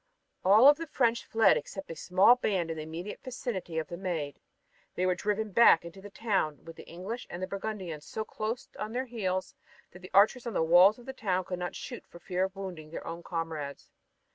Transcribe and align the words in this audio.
All 0.43 0.67
of 0.67 0.77
the 0.79 0.87
French 0.87 1.23
fled 1.23 1.57
except 1.57 1.91
a 1.91 1.95
small 1.95 2.35
band 2.35 2.71
in 2.71 2.77
the 2.77 2.81
immediate 2.81 3.19
vicinity 3.23 3.77
of 3.77 3.87
the 3.87 3.97
Maid. 3.97 4.39
They 4.95 5.05
were 5.05 5.13
driven 5.13 5.51
back 5.51 5.85
into 5.85 6.01
the 6.01 6.09
town 6.09 6.65
with 6.65 6.75
the 6.75 6.87
English 6.89 7.27
and 7.29 7.47
Burgundians 7.47 8.03
so 8.03 8.25
close 8.25 8.67
on 8.79 8.93
their 8.93 9.05
heels 9.05 9.53
that 9.91 9.99
the 10.01 10.09
archers 10.11 10.47
on 10.47 10.53
the 10.53 10.63
walls 10.63 10.97
of 10.97 11.05
the 11.05 11.13
town 11.13 11.43
could 11.43 11.59
not 11.59 11.75
shoot 11.75 12.03
for 12.07 12.17
fear 12.17 12.45
of 12.45 12.55
wounding 12.55 12.89
their 12.89 13.05
own 13.05 13.21
comrades. 13.21 13.91